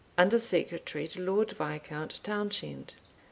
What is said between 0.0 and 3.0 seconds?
Under Secretary to Lord Viscount Townshend.